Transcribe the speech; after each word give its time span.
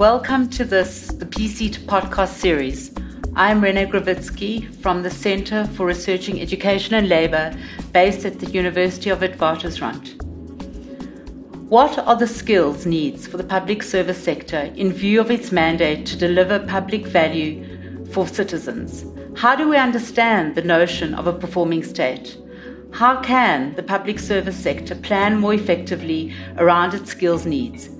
Welcome 0.00 0.48
to 0.52 0.64
this, 0.64 1.08
the 1.08 1.26
PSETA 1.26 1.80
podcast 1.80 2.38
series. 2.38 2.90
I'm 3.36 3.60
Renee 3.60 3.84
Grawitzky 3.84 4.74
from 4.76 5.02
the 5.02 5.10
Center 5.10 5.66
for 5.74 5.84
Researching 5.84 6.40
Education 6.40 6.94
and 6.94 7.06
Labor 7.06 7.54
based 7.92 8.24
at 8.24 8.38
the 8.38 8.50
University 8.50 9.10
of 9.10 9.18
Witwatersrand. 9.18 10.22
What 11.68 11.98
are 11.98 12.16
the 12.16 12.26
skills 12.26 12.86
needs 12.86 13.26
for 13.26 13.36
the 13.36 13.44
public 13.44 13.82
service 13.82 14.16
sector 14.24 14.72
in 14.74 14.90
view 14.90 15.20
of 15.20 15.30
its 15.30 15.52
mandate 15.52 16.06
to 16.06 16.16
deliver 16.16 16.60
public 16.60 17.06
value 17.06 18.06
for 18.06 18.26
citizens? 18.26 19.04
How 19.36 19.54
do 19.54 19.68
we 19.68 19.76
understand 19.76 20.54
the 20.54 20.62
notion 20.62 21.12
of 21.12 21.26
a 21.26 21.34
performing 21.34 21.82
state? 21.82 22.38
How 22.94 23.20
can 23.20 23.74
the 23.74 23.82
public 23.82 24.18
service 24.18 24.56
sector 24.56 24.94
plan 24.94 25.38
more 25.38 25.52
effectively 25.52 26.34
around 26.56 26.94
its 26.94 27.10
skills 27.10 27.44
needs? 27.44 27.90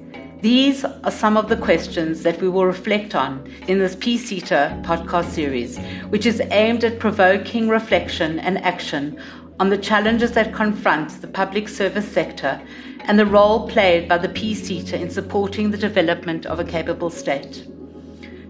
These 0.43 0.87
are 0.87 1.11
some 1.11 1.37
of 1.37 1.51
the 1.51 1.57
questions 1.57 2.23
that 2.23 2.41
we 2.41 2.49
will 2.49 2.65
reflect 2.65 3.15
on 3.15 3.47
in 3.69 3.79
this 3.79 3.95
PSETA 3.95 4.83
podcast 4.83 5.33
series, 5.33 5.77
which 6.09 6.25
is 6.25 6.41
aimed 6.51 6.83
at 6.83 6.99
provoking 6.99 7.69
reflection 7.69 8.39
and 8.39 8.57
action 8.65 9.21
on 9.59 9.69
the 9.69 9.77
challenges 9.77 10.33
that 10.33 10.55
confront 10.55 11.21
the 11.21 11.29
public 11.29 11.69
service 11.69 12.11
sector 12.11 12.59
and 13.01 13.19
the 13.19 13.27
role 13.27 13.69
played 13.69 14.09
by 14.09 14.17
the 14.17 14.31
PSETA 14.31 14.95
in 14.95 15.11
supporting 15.11 15.73
the 15.73 15.77
development 15.77 16.47
of 16.47 16.59
a 16.59 16.65
capable 16.65 17.11
state. 17.11 17.67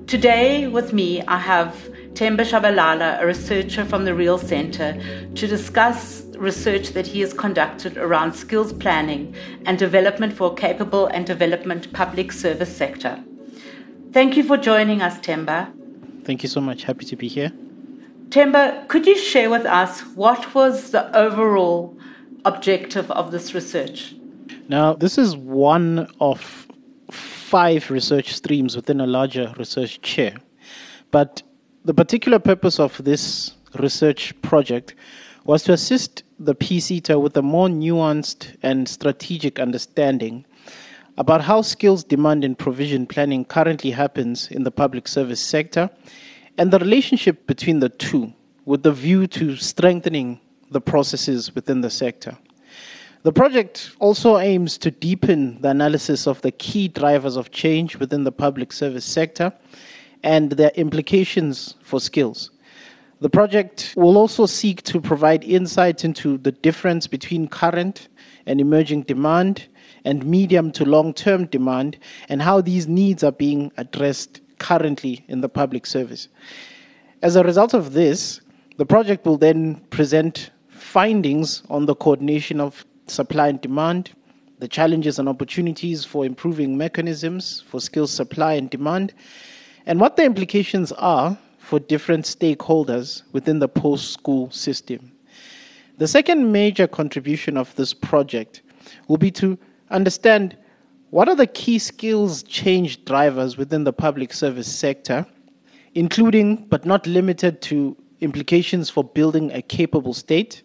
Today, 0.07 0.69
with 0.69 0.93
me, 0.93 1.23
I 1.23 1.39
have 1.39 1.75
Themba 2.13 2.45
Tshabalala, 2.45 3.21
a 3.21 3.27
researcher 3.27 3.85
from 3.85 4.05
the 4.05 4.15
REAL 4.15 4.39
Centre, 4.39 4.97
to 5.35 5.47
discuss 5.49 6.23
research 6.41 6.91
that 6.91 7.07
he 7.07 7.21
has 7.21 7.33
conducted 7.35 7.99
around 7.99 8.33
skills 8.33 8.73
planning 8.73 9.35
and 9.67 9.79
development 9.79 10.33
for 10.33 10.53
a 10.53 10.55
capable 10.55 11.07
and 11.07 11.27
development 11.27 11.93
public 11.93 12.33
service 12.33 12.75
sector. 12.75 13.23
Thank 14.13 14.37
you 14.37 14.43
for 14.43 14.57
joining 14.57 15.03
us, 15.03 15.19
Themba. 15.19 15.73
Thank 16.25 16.43
you 16.43 16.49
so 16.49 16.61
much. 16.61 16.85
Happy 16.85 17.05
to 17.05 17.17
be 17.17 17.29
here. 17.29 17.53
Themba, 18.31 18.89
could 18.89 19.07
you 19.07 19.17
share 19.17 19.51
with 19.51 19.67
us 19.67 20.01
what 20.15 20.55
was 20.55 20.93
the 20.93 21.15
overall 21.17 21.97
objective 22.45 23.11
of 23.11 23.33
this 23.33 23.55
research? 23.55 24.15
Now, 24.69 24.95
this 24.95 25.19
is 25.19 25.37
one 25.37 26.11
of 26.21 26.67
five 27.11 27.91
research 27.91 28.33
streams 28.33 28.77
within 28.77 29.01
a 29.01 29.07
larger 29.07 29.53
research 29.59 30.01
chair. 30.01 30.37
But 31.11 31.43
the 31.85 31.93
particular 31.93 32.39
purpose 32.39 32.79
of 32.79 33.03
this 33.05 33.53
research 33.79 34.41
project 34.43 34.95
was 35.45 35.63
to 35.65 35.73
assist 35.73 36.23
the 36.39 36.55
PSETA 36.55 37.21
with 37.21 37.37
a 37.37 37.43
more 37.43 37.69
nuanced 37.69 38.57
and 38.63 38.89
strategic 38.89 39.59
understanding 39.59 40.45
about 41.19 41.43
how 41.43 41.63
skills 41.63 42.05
demand 42.05 42.45
and 42.45 42.59
provision 42.59 43.07
planning 43.07 43.45
currently 43.45 43.91
happens 43.91 44.51
in 44.51 44.65
the 44.65 44.71
public 44.71 45.09
service 45.09 45.41
sector 45.41 45.91
and 46.57 46.71
the 46.71 46.79
relationship 46.79 47.47
between 47.47 47.81
the 47.81 47.89
two 47.89 48.33
with 48.65 48.83
the 48.83 48.93
view 48.93 49.27
to 49.27 49.57
strengthening 49.57 50.41
the 50.71 50.81
processes 50.81 51.55
within 51.55 51.81
the 51.81 51.91
sector. 51.91 52.37
The 53.23 53.33
project 53.33 53.91
also 53.99 54.39
aims 54.39 54.79
to 54.79 54.91
deepen 54.91 55.61
the 55.61 55.69
analysis 55.69 56.27
of 56.27 56.41
the 56.41 56.53
key 56.53 56.89
drivers 56.89 57.37
of 57.37 57.51
change 57.51 57.97
within 57.97 58.25
the 58.25 58.33
public 58.33 58.73
service 58.73 59.05
sector 59.05 59.53
and 60.23 60.53
their 60.53 60.71
implications 60.75 61.75
for 61.83 62.01
skills. 62.01 62.51
The 63.21 63.29
project 63.29 63.93
will 63.99 64.17
also 64.17 64.47
seek 64.47 64.83
to 64.85 64.99
provide 64.99 65.45
insights 65.45 66.05
into 66.05 66.39
the 66.39 66.53
difference 66.53 67.07
between 67.07 67.49
current 67.49 68.09
and 68.47 68.63
emerging 68.63 69.03
demand 69.03 69.67
and 70.07 70.25
medium 70.25 70.73
to 70.73 70.87
long 70.87 71.13
term 71.13 71.45
demand 71.45 71.99
and 72.31 72.41
how 72.41 72.63
these 72.63 72.89
needs 72.89 73.23
are 73.23 73.33
being 73.33 73.73
addressed 73.77 74.41
currently 74.59 75.27
in 75.29 75.43
the 75.43 75.51
public 75.51 75.85
service. 75.85 76.29
As 77.21 77.37
a 77.37 77.45
result 77.45 77.75
of 77.75 77.93
this, 77.93 78.41
the 78.79 78.87
project 78.87 79.27
will 79.27 79.37
then 79.37 79.75
present 79.91 80.51
findings 80.71 81.63
on 81.69 81.85
the 81.85 81.95
coordination 81.95 82.59
of 82.59 82.87
supply 83.07 83.49
and 83.49 83.61
demand, 83.61 84.13
the 84.61 84.69
challenges 84.69 85.19
and 85.19 85.29
opportunities 85.29 86.07
for 86.07 86.25
improving 86.25 86.79
mechanisms 86.79 87.63
for 87.69 87.81
skills 87.81 88.11
supply 88.11 88.55
and 88.55 88.71
demand, 88.71 89.13
and 89.85 90.01
what 90.01 90.17
the 90.17 90.25
implications 90.25 90.91
are 90.93 91.37
for 91.71 91.79
different 91.79 92.25
stakeholders 92.25 93.23
within 93.31 93.61
the 93.61 93.69
post 93.69 94.13
school 94.13 94.51
system. 94.51 95.13
The 95.99 96.09
second 96.09 96.51
major 96.51 96.89
contribution 96.89 97.57
of 97.57 97.73
this 97.77 97.95
project 97.95 98.63
will 99.07 99.19
be 99.19 99.31
to 99.43 99.57
understand 99.89 100.57
what 101.11 101.29
are 101.29 101.37
the 101.37 101.47
key 101.47 101.79
skills 101.79 102.43
change 102.43 103.05
drivers 103.05 103.57
within 103.57 103.85
the 103.85 103.93
public 103.93 104.33
service 104.33 104.67
sector, 104.67 105.25
including 105.95 106.67
but 106.71 106.85
not 106.85 107.07
limited 107.07 107.63
to 107.63 107.97
implications 108.21 108.91
for 108.91 109.05
building 109.05 109.53
a 109.53 109.63
capable 109.63 110.13
state, 110.13 110.65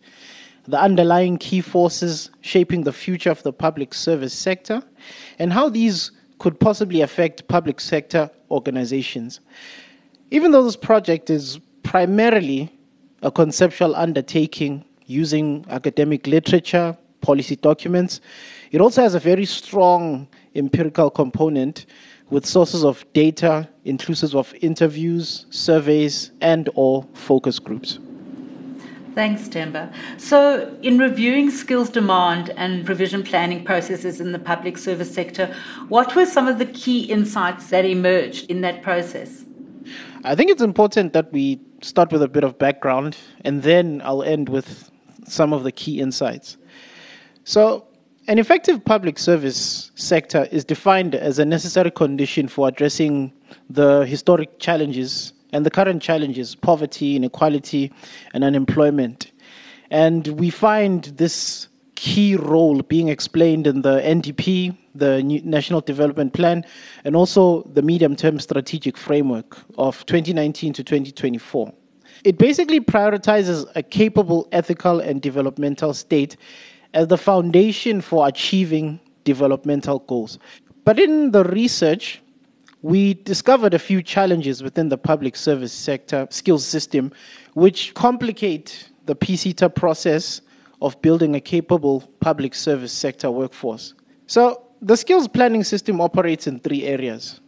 the 0.68 0.82
underlying 0.82 1.38
key 1.38 1.62
forces 1.62 2.32
shaping 2.42 2.82
the 2.84 2.92
future 2.92 3.30
of 3.30 3.44
the 3.44 3.54
public 3.54 3.94
service 3.94 4.34
sector, 4.34 4.82
and 5.38 5.54
how 5.54 5.70
these 5.70 6.12
could 6.40 6.60
possibly 6.60 7.02
affect 7.02 7.48
public 7.48 7.80
sector 7.80 8.28
organizations. 8.50 9.40
Even 10.32 10.52
though 10.52 10.64
this 10.64 10.76
project 10.76 11.30
is 11.30 11.60
primarily 11.84 12.72
a 13.22 13.32
conceptual 13.32 13.96
undertaking 13.96 14.84
using 15.06 15.66
academic 15.70 16.26
literature, 16.26 16.98
policy 17.22 17.56
documents, 17.56 18.22
it 18.72 18.82
also 18.82 19.02
has 19.02 19.16
a 19.16 19.20
very 19.20 19.46
strong 19.46 20.28
empirical 20.56 21.10
component 21.10 21.86
with 22.30 22.46
sources 22.46 22.84
of 22.84 23.06
data 23.14 23.68
inclusive 23.84 24.36
of 24.36 24.54
interviews, 24.62 25.46
surveys, 25.52 26.32
and 26.42 26.70
or 26.74 27.06
focus 27.14 27.60
groups. 27.60 28.00
Thanks, 29.14 29.48
Themba. 29.48 29.94
So, 30.20 30.76
in 30.82 30.98
reviewing 30.98 31.50
skills 31.50 31.90
demand 31.90 32.50
and 32.58 32.86
provision 32.86 33.24
planning 33.24 33.64
processes 33.64 34.20
in 34.20 34.34
the 34.34 34.40
public 34.40 34.78
service 34.78 35.14
sector, 35.14 35.56
what 35.88 36.16
were 36.16 36.26
some 36.26 36.48
of 36.50 36.58
the 36.58 36.66
key 36.66 37.04
insights 37.04 37.70
that 37.70 37.86
emerged 37.86 38.50
in 38.50 38.60
that 38.62 38.82
process? 38.82 39.45
I 40.26 40.34
think 40.34 40.50
it's 40.50 40.62
important 40.64 41.14
that 41.14 41.32
we 41.32 41.60
start 41.84 42.12
with 42.12 42.24
a 42.24 42.28
bit 42.28 42.44
of 42.44 42.58
background 42.58 43.16
and 43.44 43.62
then 43.62 44.02
I'll 44.04 44.24
end 44.24 44.50
with 44.50 44.90
some 45.28 45.54
of 45.54 45.64
the 45.64 45.72
key 45.72 46.02
insights. 46.02 46.58
So, 47.44 47.86
an 48.28 48.40
effective 48.40 48.84
public 48.84 49.20
service 49.20 49.92
sector 49.94 50.48
is 50.52 50.66
defined 50.66 51.14
as 51.14 51.38
a 51.38 51.46
necessary 51.46 51.92
condition 51.92 52.48
for 52.48 52.68
addressing 52.68 53.34
the 53.70 54.04
historic 54.08 54.58
challenges 54.58 55.32
and 55.54 55.64
the 55.64 55.70
current 55.70 56.02
challenges 56.02 56.56
poverty, 56.56 57.16
inequality, 57.16 57.94
and 58.34 58.44
unemployment. 58.44 59.32
And 59.92 60.28
we 60.40 60.50
find 60.50 61.04
this 61.04 61.68
key 61.96 62.36
role 62.36 62.82
being 62.82 63.10
explained 63.10 63.68
in 63.68 63.82
the 63.82 64.02
NDP, 64.02 64.78
the 64.94 65.24
National 65.44 65.82
Development 65.82 66.32
Plan, 66.34 66.66
and 67.04 67.16
also 67.16 67.64
the 67.74 67.82
medium 67.82 68.16
term 68.16 68.40
strategic 68.40 68.98
framework 68.98 69.58
of 69.78 70.06
2019 70.06 70.74
to 70.74 70.84
2024. 70.84 71.74
It 72.24 72.38
basically 72.38 72.80
prioritizes 72.80 73.66
a 73.76 73.84
capable 73.84 74.48
ethical 74.52 75.00
and 75.00 75.22
developmental 75.22 75.94
state 75.94 76.38
as 76.94 77.08
the 77.08 77.18
foundation 77.18 78.02
for 78.02 78.28
achieving 78.28 79.00
developmental 79.24 80.00
goals. 80.00 80.40
But 80.86 81.00
in 81.00 81.32
the 81.32 81.44
research, 81.44 82.22
we 82.82 83.16
discovered 83.16 83.74
a 83.74 83.80
few 83.80 84.02
challenges 84.02 84.62
within 84.62 84.90
the 84.90 84.98
public 84.98 85.36
service 85.36 85.74
sector 85.74 86.28
skills 86.30 86.64
system 86.66 87.12
which 87.56 87.94
complicate 87.96 88.90
the 89.06 89.16
PSETA 89.16 89.74
process 89.74 90.42
of 90.86 91.02
building 91.02 91.34
a 91.34 91.42
capable 91.42 92.02
public 92.20 92.54
service 92.54 92.94
sector 92.94 93.32
workforce. 93.32 93.96
So, 94.28 94.62
the 94.82 94.96
skills 94.96 95.28
planning 95.28 95.64
system 95.64 96.00
operates 96.00 96.46
in 96.46 96.60
three 96.60 96.84
areas 96.84 97.40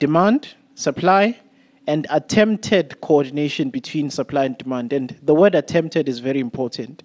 demand, 0.00 0.54
supply, 0.74 1.38
and 1.86 2.04
attempted 2.10 3.00
coordination 3.00 3.70
between 3.70 4.10
supply 4.10 4.46
and 4.46 4.58
demand. 4.58 4.92
And 4.92 5.16
the 5.22 5.34
word 5.34 5.54
attempted 5.54 6.08
is 6.08 6.18
very 6.18 6.40
important. 6.40 7.04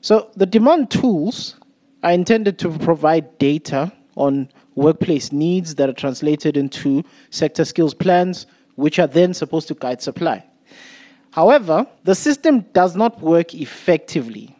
So, 0.00 0.30
the 0.34 0.46
demand 0.46 0.90
tools 0.90 1.56
are 2.02 2.12
intended 2.12 2.58
to 2.60 2.70
provide 2.78 3.36
data 3.36 3.92
on 4.16 4.48
workplace 4.76 5.30
needs 5.30 5.74
that 5.74 5.90
are 5.90 5.98
translated 6.04 6.56
into 6.56 7.04
sector 7.28 7.66
skills 7.66 7.92
plans, 7.92 8.46
which 8.76 8.98
are 8.98 9.06
then 9.06 9.34
supposed 9.34 9.68
to 9.68 9.74
guide 9.74 10.00
supply. 10.00 10.42
However, 11.32 11.86
the 12.04 12.14
system 12.14 12.60
does 12.72 12.96
not 12.96 13.20
work 13.20 13.54
effectively 13.54 14.56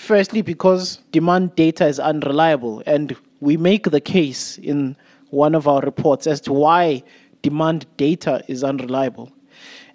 Firstly, 0.00 0.40
because 0.40 0.96
demand 1.12 1.54
data 1.56 1.86
is 1.86 2.00
unreliable, 2.00 2.82
and 2.86 3.14
we 3.40 3.58
make 3.58 3.90
the 3.90 4.00
case 4.00 4.56
in 4.56 4.96
one 5.28 5.54
of 5.54 5.68
our 5.68 5.82
reports 5.82 6.26
as 6.26 6.40
to 6.40 6.54
why 6.54 7.04
demand 7.42 7.86
data 7.98 8.42
is 8.48 8.64
unreliable. 8.64 9.30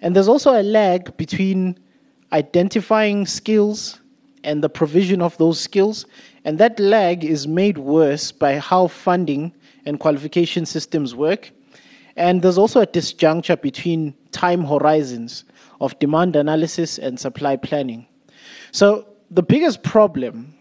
And 0.00 0.14
there's 0.14 0.28
also 0.28 0.58
a 0.58 0.62
lag 0.62 1.14
between 1.16 1.76
identifying 2.32 3.26
skills 3.26 4.00
and 4.44 4.62
the 4.62 4.68
provision 4.68 5.20
of 5.20 5.36
those 5.38 5.58
skills, 5.58 6.06
and 6.44 6.56
that 6.58 6.78
lag 6.78 7.24
is 7.24 7.48
made 7.48 7.76
worse 7.76 8.30
by 8.30 8.58
how 8.58 8.86
funding 8.86 9.52
and 9.86 9.98
qualification 9.98 10.64
systems 10.64 11.16
work. 11.16 11.50
And 12.14 12.42
there's 12.42 12.58
also 12.58 12.80
a 12.80 12.86
disjuncture 12.86 13.60
between 13.60 14.14
time 14.30 14.64
horizons 14.64 15.44
of 15.80 15.98
demand 15.98 16.36
analysis 16.36 16.96
and 16.96 17.18
supply 17.18 17.56
planning. 17.56 18.06
So, 18.70 19.04
the 19.30 19.42
biggest 19.42 19.82
problem, 19.82 20.54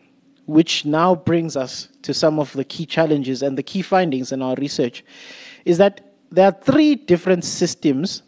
which 0.46 0.86
now 0.86 1.16
brings 1.16 1.56
us 1.56 1.90
to 2.04 2.14
some 2.14 2.40
of 2.40 2.52
the 2.54 2.64
key 2.64 2.86
challenges 2.86 3.42
and 3.42 3.58
the 3.58 3.64
key 3.64 3.82
findings 3.82 4.32
in 4.32 4.42
our 4.42 4.56
research, 4.56 5.04
is 5.66 5.78
that 5.78 6.14
there 6.32 6.46
are 6.46 6.58
three 6.64 6.96
different 6.96 7.44
systems 7.44 8.24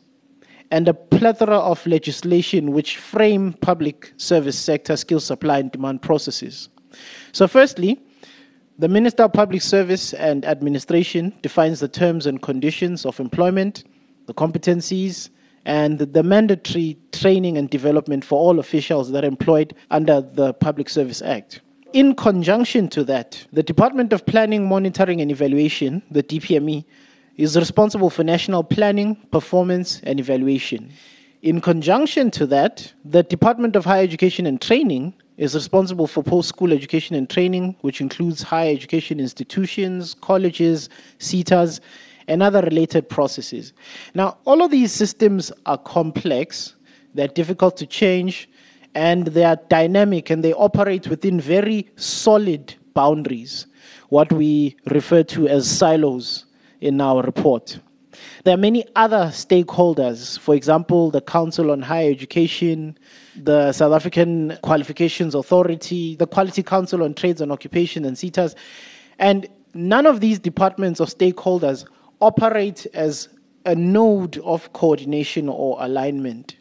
and 0.71 0.87
a 0.87 0.93
plethora 0.93 1.57
of 1.57 1.85
legislation 1.85 2.71
which 2.71 2.97
frame 2.97 3.53
public 3.53 4.13
service 4.17 4.57
sector 4.57 4.97
skill 4.97 5.19
supply 5.19 5.59
and 5.59 5.71
demand 5.71 6.01
processes. 6.01 6.69
So, 7.31 7.47
firstly, 7.47 7.99
the 8.79 8.87
Minister 8.87 9.23
of 9.23 9.33
Public 9.33 9.61
Service 9.61 10.13
and 10.13 10.45
Administration 10.45 11.33
defines 11.41 11.79
the 11.79 11.87
terms 11.87 12.27
and 12.27 12.41
conditions 12.41 13.05
of 13.05 13.19
employment, 13.19 13.85
the 14.25 14.33
competencies, 14.33 15.29
and 15.67 15.99
the 15.99 16.23
mandatory 16.23 16.97
training 17.11 17.57
and 17.57 17.69
development 17.69 18.23
for 18.23 18.39
all 18.39 18.57
officials 18.57 19.11
that 19.11 19.25
are 19.25 19.27
employed 19.27 19.75
under 19.91 20.21
the 20.21 20.53
Public 20.53 20.89
Service 20.89 21.21
Act. 21.21 21.59
In 21.91 22.15
conjunction 22.15 22.87
to 22.89 23.03
that, 23.03 23.45
the 23.51 23.61
Department 23.61 24.13
of 24.13 24.25
Planning, 24.25 24.67
Monitoring 24.67 25.19
and 25.19 25.29
Evaluation, 25.29 26.01
the 26.09 26.23
DPME, 26.23 26.85
is 27.35 27.57
responsible 27.57 28.09
for 28.09 28.23
national 28.23 28.63
planning, 28.63 29.15
performance, 29.29 29.99
and 30.03 30.21
evaluation. 30.21 30.89
In 31.41 31.59
conjunction 31.59 32.31
to 32.31 32.45
that, 32.47 32.93
the 33.03 33.23
Department 33.23 33.75
of 33.75 33.83
Higher 33.83 34.03
Education 34.03 34.45
and 34.45 34.61
Training 34.61 35.13
is 35.35 35.53
responsible 35.53 36.07
for 36.07 36.23
post 36.23 36.47
school 36.47 36.71
education 36.71 37.15
and 37.15 37.29
training, 37.29 37.75
which 37.81 37.99
includes 37.99 38.41
higher 38.41 38.71
education 38.71 39.19
institutions, 39.19 40.15
colleges, 40.21 40.89
SETAs, 41.19 41.81
and 42.27 42.43
other 42.43 42.61
related 42.61 43.09
processes. 43.09 43.73
Now, 44.13 44.37
all 44.45 44.63
of 44.63 44.71
these 44.71 44.91
systems 44.91 45.51
are 45.65 45.77
complex, 45.77 46.75
they're 47.13 47.27
difficult 47.27 47.77
to 47.77 47.85
change, 47.85 48.49
and 48.93 49.27
they 49.27 49.43
are 49.43 49.57
dynamic 49.69 50.29
and 50.29 50.43
they 50.43 50.53
operate 50.53 51.07
within 51.07 51.39
very 51.39 51.89
solid 51.95 52.75
boundaries, 52.93 53.67
what 54.09 54.31
we 54.33 54.75
refer 54.87 55.23
to 55.23 55.47
as 55.47 55.69
silos 55.69 56.45
in 56.81 56.99
our 56.99 57.21
report. 57.21 57.79
There 58.43 58.53
are 58.53 58.57
many 58.57 58.85
other 58.95 59.25
stakeholders, 59.27 60.39
for 60.39 60.55
example, 60.55 61.11
the 61.11 61.21
Council 61.21 61.71
on 61.71 61.81
Higher 61.81 62.09
Education, 62.09 62.97
the 63.35 63.71
South 63.71 63.93
African 63.93 64.57
Qualifications 64.63 65.35
Authority, 65.35 66.15
the 66.15 66.25
Quality 66.25 66.63
Council 66.63 67.03
on 67.03 67.13
Trades 67.13 67.41
and 67.41 67.51
Occupation, 67.51 68.05
and 68.05 68.17
SETAs. 68.17 68.55
And 69.19 69.47
none 69.73 70.05
of 70.05 70.19
these 70.19 70.39
departments 70.39 70.99
or 70.99 71.05
stakeholders 71.05 71.85
operate 72.21 72.87
as 72.93 73.29
a 73.65 73.75
node 73.75 74.37
of 74.39 74.71
coordination 74.73 75.49
or 75.49 75.77
alignment. 75.79 76.55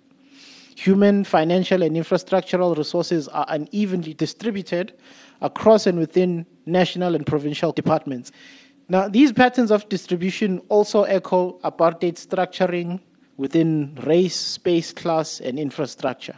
Human, 0.77 1.25
financial, 1.25 1.83
and 1.83 1.97
infrastructural 1.97 2.77
resources 2.77 3.29
are 3.29 3.47
unevenly 3.49 4.13
distributed 4.13 4.93
across 5.41 5.87
and 5.87 5.99
within 5.99 6.45
national 6.67 7.15
and 7.15 7.27
provincial 7.27 7.73
departments. 7.73 8.33
Now, 8.89 9.09
these 9.09 9.33
patterns 9.33 9.71
of 9.71 9.89
distribution 9.89 10.61
also 10.69 11.05
echo 11.05 11.59
apartheid 11.65 12.15
structuring 12.15 13.01
within 13.37 13.95
race, 14.05 14.37
space, 14.37 14.93
class, 14.93 15.41
and 15.41 15.59
infrastructure. 15.59 16.37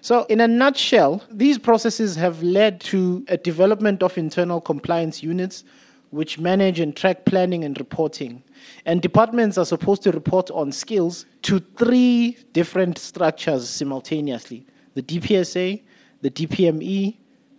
So, 0.00 0.24
in 0.24 0.40
a 0.40 0.48
nutshell, 0.48 1.22
these 1.30 1.58
processes 1.58 2.16
have 2.16 2.42
led 2.42 2.80
to 2.82 3.24
a 3.28 3.36
development 3.36 4.02
of 4.02 4.16
internal 4.16 4.60
compliance 4.60 5.22
units 5.22 5.64
which 6.10 6.38
manage 6.38 6.80
and 6.80 6.96
track 6.96 7.24
planning 7.24 7.64
and 7.64 7.78
reporting. 7.78 8.42
And 8.86 9.02
departments 9.02 9.58
are 9.58 9.64
supposed 9.64 10.02
to 10.02 10.12
report 10.12 10.50
on 10.50 10.72
skills 10.72 11.26
to 11.42 11.58
three 11.76 12.38
different 12.52 12.98
structures 12.98 13.68
simultaneously 13.68 14.66
the 14.94 15.02
DPSA, 15.02 15.80
the 16.22 16.30
DPME, 16.30 17.16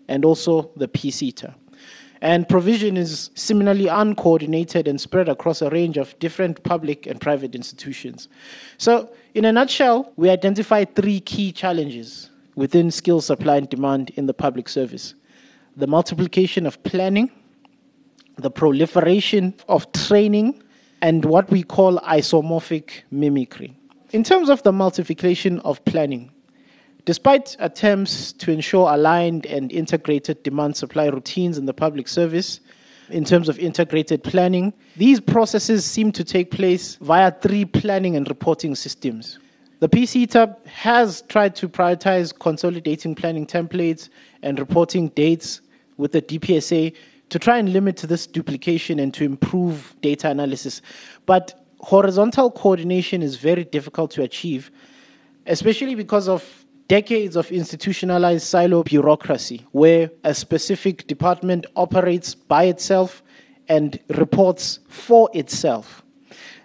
and 0.10 0.25
also 0.25 0.72
the 0.75 0.90
PSETA. 0.90 1.54
And 2.22 2.50
provision 2.50 2.98
is 2.98 3.30
similarly 3.34 3.88
uncoordinated 3.88 4.90
and 4.90 5.00
spread 5.00 5.30
across 5.30 5.62
a 5.62 5.69
range 5.69 5.96
of 5.96 6.18
different 6.19 6.62
public 6.63 7.07
and 7.07 7.22
private 7.22 7.56
institutions. 7.56 8.28
So, 8.78 9.10
in 9.36 9.46
a 9.46 9.54
nutshell, 9.54 10.12
we 10.18 10.30
identify 10.30 10.84
three 10.84 11.22
key 11.22 11.54
challenges 11.54 12.30
within 12.56 12.92
skill 12.92 13.22
supply 13.22 13.56
and 13.56 13.69
demand 13.69 14.10
in 14.16 14.25
the 14.25 14.34
public 14.34 14.68
service 14.68 15.16
the 15.78 15.88
multiplication 15.88 16.66
of 16.66 16.81
planning, 16.84 17.31
the 18.41 18.51
proliferation 18.51 19.53
of 19.68 19.91
training, 19.91 20.62
and 21.01 21.25
what 21.25 21.50
we 21.50 21.63
call 21.63 21.97
isomorphic 22.00 23.03
mimicry. 23.12 23.75
In 24.12 24.24
terms 24.24 24.50
of 24.50 24.63
the 24.63 24.71
multiplication 24.71 25.59
of 25.59 25.83
planning, 25.86 26.31
Despite 27.09 27.56
attempts 27.57 28.33
to 28.33 28.51
ensure 28.51 28.94
aligned 28.94 29.47
and 29.47 29.71
integrated 29.71 30.44
demand 30.44 30.77
supply 30.77 31.07
routines 31.07 31.57
in 31.57 31.65
the 31.65 31.74
public 31.74 32.07
service, 32.07 32.59
in 33.09 33.25
terms 33.25 33.50
of 33.50 33.57
integrated 33.57 34.24
planning, 34.24 34.74
these 34.95 35.19
processes 35.19 35.83
seem 35.83 36.12
to 36.12 36.24
take 36.24 36.51
place 36.51 36.97
via 37.01 37.31
three 37.31 37.65
planning 37.65 38.15
and 38.15 38.27
reporting 38.30 38.75
systems. 38.75 39.39
The 39.80 39.89
PSETA 39.89 40.68
has 40.68 41.24
tried 41.24 41.56
to 41.56 41.68
prioritize 41.68 42.38
consolidating 42.38 43.15
planning 43.15 43.47
templates 43.47 44.09
and 44.44 44.59
reporting 44.59 45.07
dates 45.09 45.62
with 45.97 46.12
the 46.12 46.21
DPSA 46.21 46.95
to 47.30 47.40
try 47.40 47.58
and 47.58 47.72
limit 47.72 47.98
this 47.98 48.28
duplication 48.28 49.00
and 49.00 49.14
to 49.14 49.24
improve 49.24 49.96
data 50.02 50.30
analysis. 50.30 50.81
But 51.26 51.66
horizontal 51.80 52.52
coordination 52.52 53.22
is 53.22 53.36
very 53.38 53.64
difficult 53.64 54.12
to 54.12 54.24
achieve, 54.24 54.72
especially 55.46 55.96
because 55.96 56.28
of 56.28 56.66
decades 56.88 57.36
of 57.36 57.52
institutionalized 57.52 58.46
silo 58.46 58.84
bureaucracy 58.84 59.66
where 59.72 60.10
a 60.24 60.34
specific 60.34 61.06
department 61.06 61.66
operates 61.76 62.34
by 62.34 62.64
itself 62.64 63.22
and 63.68 64.00
reports 64.10 64.80
for 64.90 65.30
itself. 65.34 66.04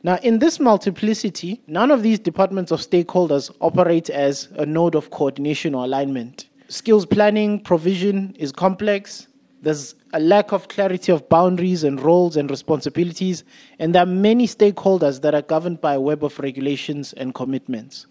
Now, 0.02 0.16
in 0.22 0.38
this 0.38 0.58
multiplicity, 0.60 1.62
none 1.66 1.90
of 1.90 2.02
these 2.02 2.18
departments 2.18 2.72
of 2.72 2.80
stakeholders 2.80 3.54
operate 3.60 4.10
as 4.10 4.48
a 4.56 4.66
node 4.66 4.94
of 4.94 5.10
coordination 5.10 5.74
or 5.74 5.84
alignment. 5.84 6.48
Skills 6.68 7.06
planning 7.06 7.60
provision 7.60 8.34
is 8.38 8.52
complex. 8.52 9.28
There's 9.64 9.94
a 10.12 10.20
lack 10.20 10.52
of 10.52 10.68
clarity 10.68 11.10
of 11.10 11.26
boundaries 11.30 11.84
and 11.84 11.98
roles 11.98 12.36
and 12.36 12.50
responsibilities, 12.50 13.44
and 13.78 13.94
there 13.94 14.02
are 14.02 14.06
many 14.06 14.46
stakeholders 14.46 15.22
that 15.22 15.34
are 15.34 15.40
governed 15.40 15.80
by 15.80 15.94
a 15.94 16.00
web 16.00 16.22
of 16.22 16.38
regulations 16.38 17.14
and 17.14 17.34
commitments. 17.34 18.06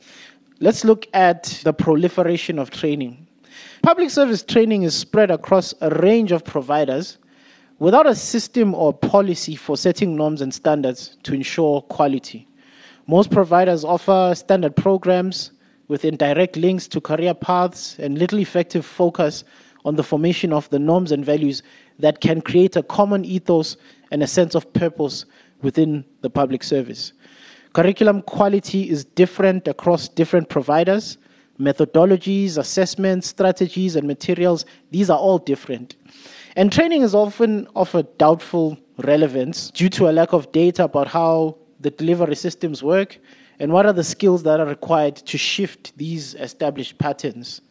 Let's 0.59 0.83
look 0.83 1.05
at 1.13 1.61
the 1.63 1.71
proliferation 1.71 2.57
of 2.57 2.71
training. 2.71 3.27
Public 3.83 4.09
service 4.09 4.41
training 4.41 4.81
is 4.81 4.95
spread 4.95 5.29
across 5.29 5.75
a 5.79 5.91
range 6.01 6.31
of 6.31 6.43
providers 6.43 7.19
without 7.77 8.07
a 8.07 8.15
system 8.15 8.73
or 8.73 8.91
policy 8.91 9.55
for 9.55 9.77
setting 9.77 10.15
norms 10.15 10.41
and 10.41 10.51
standards 10.51 11.17
to 11.21 11.35
ensure 11.35 11.81
quality. 11.81 12.47
Most 13.05 13.29
providers 13.29 13.83
offer 13.83 14.33
standard 14.35 14.75
programs 14.75 15.51
with 15.87 16.03
indirect 16.03 16.57
links 16.57 16.87
to 16.87 16.99
career 16.99 17.35
paths 17.35 17.99
and 17.99 18.17
little 18.17 18.39
effective 18.39 18.87
focus 18.87 19.43
on 19.85 19.95
the 19.95 20.03
formation 20.03 20.53
of 20.53 20.69
the 20.69 20.79
norms 20.79 21.11
and 21.11 21.25
values 21.25 21.63
that 21.99 22.21
can 22.21 22.41
create 22.41 22.75
a 22.75 22.83
common 22.83 23.25
ethos 23.25 23.77
and 24.11 24.23
a 24.23 24.27
sense 24.27 24.55
of 24.55 24.71
purpose 24.73 25.25
within 25.61 26.05
the 26.21 26.29
public 26.29 26.63
service. 26.63 27.13
Curriculum 27.73 28.21
quality 28.21 28.89
is 28.89 29.03
different 29.03 29.67
across 29.67 30.07
different 30.07 30.47
providers. 30.49 31.17
Methodologies, 31.59 32.57
assessments, 32.57 33.27
strategies, 33.27 33.95
and 33.95 34.07
materials, 34.07 34.65
these 34.91 35.09
are 35.09 35.17
all 35.17 35.37
different. 35.37 35.95
And 36.55 36.71
training 36.71 37.01
is 37.01 37.15
often 37.15 37.67
of 37.75 37.93
a 37.95 38.03
doubtful 38.03 38.77
relevance 38.97 39.71
due 39.71 39.89
to 39.89 40.09
a 40.09 40.11
lack 40.11 40.33
of 40.33 40.51
data 40.51 40.83
about 40.83 41.07
how 41.07 41.57
the 41.79 41.89
delivery 41.89 42.35
systems 42.35 42.83
work 42.83 43.17
and 43.59 43.71
what 43.71 43.85
are 43.85 43.93
the 43.93 44.03
skills 44.03 44.43
that 44.43 44.59
are 44.59 44.65
required 44.65 45.15
to 45.15 45.37
shift 45.37 45.97
these 45.97 46.35
established 46.35 46.97
patterns. 46.97 47.61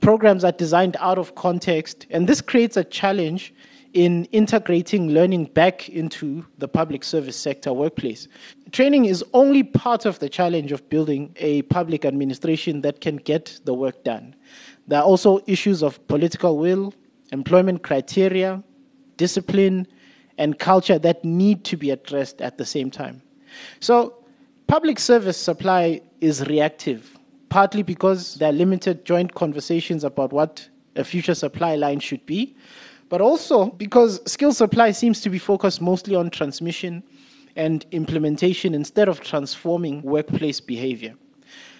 Programs 0.00 0.44
are 0.44 0.52
designed 0.52 0.96
out 1.00 1.18
of 1.18 1.34
context, 1.34 2.06
and 2.10 2.26
this 2.26 2.40
creates 2.40 2.76
a 2.76 2.84
challenge 2.84 3.54
in 3.92 4.24
integrating 4.26 5.10
learning 5.10 5.46
back 5.46 5.88
into 5.88 6.44
the 6.58 6.68
public 6.68 7.02
service 7.02 7.36
sector 7.36 7.72
workplace. 7.72 8.28
Training 8.72 9.06
is 9.06 9.24
only 9.34 9.62
part 9.62 10.06
of 10.06 10.18
the 10.20 10.28
challenge 10.28 10.70
of 10.72 10.88
building 10.88 11.34
a 11.36 11.62
public 11.62 12.04
administration 12.04 12.80
that 12.82 13.00
can 13.00 13.16
get 13.16 13.60
the 13.64 13.74
work 13.74 14.04
done. 14.04 14.34
There 14.86 15.00
are 15.00 15.04
also 15.04 15.40
issues 15.46 15.82
of 15.82 16.06
political 16.08 16.56
will, 16.56 16.94
employment 17.32 17.82
criteria, 17.82 18.62
discipline, 19.16 19.86
and 20.38 20.58
culture 20.58 20.98
that 20.98 21.24
need 21.24 21.64
to 21.64 21.76
be 21.76 21.90
addressed 21.90 22.40
at 22.40 22.56
the 22.58 22.64
same 22.64 22.90
time. 22.90 23.22
So, 23.80 24.24
public 24.66 24.98
service 24.98 25.36
supply 25.36 26.00
is 26.20 26.46
reactive, 26.46 27.18
partly 27.50 27.82
because 27.82 28.36
there 28.36 28.48
are 28.48 28.52
limited 28.52 29.04
joint 29.04 29.34
conversations 29.34 30.04
about 30.04 30.32
what 30.32 30.66
a 30.96 31.04
future 31.04 31.34
supply 31.34 31.76
line 31.76 32.00
should 32.00 32.24
be, 32.24 32.56
but 33.10 33.20
also 33.20 33.66
because 33.72 34.20
skill 34.30 34.52
supply 34.52 34.92
seems 34.92 35.20
to 35.20 35.28
be 35.28 35.38
focused 35.38 35.82
mostly 35.82 36.14
on 36.14 36.30
transmission 36.30 37.02
and 37.56 37.84
implementation 37.90 38.72
instead 38.72 39.08
of 39.08 39.20
transforming 39.20 40.00
workplace 40.02 40.60
behavior. 40.60 41.14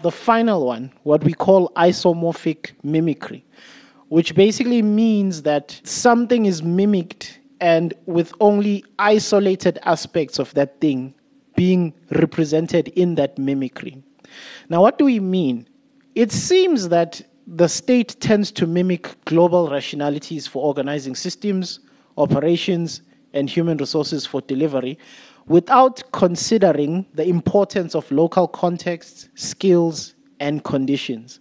The 0.02 0.10
final 0.10 0.66
one, 0.66 0.92
what 1.04 1.22
we 1.22 1.32
call 1.32 1.70
isomorphic 1.76 2.72
mimicry, 2.82 3.44
which 4.08 4.34
basically 4.34 4.82
means 4.82 5.42
that 5.42 5.80
something 5.84 6.46
is 6.46 6.62
mimicked 6.62 7.38
and 7.60 7.94
with 8.06 8.32
only 8.40 8.84
isolated 8.98 9.78
aspects 9.84 10.40
of 10.40 10.52
that 10.54 10.80
thing 10.80 11.14
being 11.54 11.94
represented 12.10 12.88
in 12.88 13.14
that 13.16 13.38
mimicry. 13.38 14.02
Now, 14.68 14.82
what 14.82 14.98
do 14.98 15.04
we 15.04 15.20
mean? 15.20 15.68
It 16.14 16.32
seems 16.32 16.88
that 16.88 17.22
the 17.46 17.68
state 17.68 18.16
tends 18.20 18.52
to 18.52 18.66
mimic 18.66 19.16
global 19.24 19.70
rationalities 19.70 20.46
for 20.46 20.64
organizing 20.64 21.16
systems, 21.16 21.80
operations, 22.16 23.02
and 23.32 23.48
human 23.48 23.78
resources 23.78 24.26
for 24.26 24.40
delivery 24.42 24.98
without 25.46 26.02
considering 26.12 27.06
the 27.14 27.26
importance 27.26 27.94
of 27.94 28.10
local 28.10 28.46
contexts, 28.46 29.28
skills, 29.34 30.14
and 30.38 30.62
conditions. 30.64 31.40